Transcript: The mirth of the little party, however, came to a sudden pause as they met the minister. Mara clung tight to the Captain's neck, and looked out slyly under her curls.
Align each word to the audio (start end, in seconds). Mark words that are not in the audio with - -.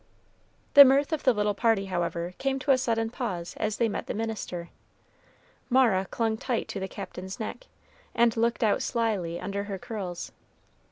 The 0.73 0.83
mirth 0.83 1.13
of 1.13 1.21
the 1.25 1.31
little 1.31 1.53
party, 1.53 1.85
however, 1.85 2.33
came 2.39 2.57
to 2.57 2.71
a 2.71 2.77
sudden 2.79 3.11
pause 3.11 3.53
as 3.57 3.77
they 3.77 3.87
met 3.87 4.07
the 4.07 4.15
minister. 4.15 4.69
Mara 5.69 6.05
clung 6.09 6.37
tight 6.37 6.67
to 6.69 6.79
the 6.79 6.87
Captain's 6.87 7.39
neck, 7.39 7.67
and 8.15 8.35
looked 8.35 8.63
out 8.63 8.81
slyly 8.81 9.39
under 9.39 9.65
her 9.65 9.77
curls. 9.77 10.31